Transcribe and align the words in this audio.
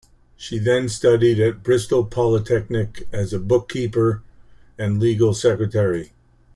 She 0.35 0.57
then 0.57 0.89
studied 0.89 1.39
at 1.39 1.61
Bristol 1.61 2.03
Polytechnic 2.05 3.07
as 3.11 3.33
a 3.33 3.39
bookkeeper 3.39 4.23
and 4.75 4.99
legal 4.99 5.35
secretary. 5.35 6.13